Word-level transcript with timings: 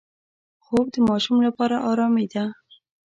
خوب 0.65 0.85
د 0.93 0.97
ماشوم 1.07 1.37
لپاره 1.47 1.75
آرامي 1.91 2.25
ده 2.33 2.43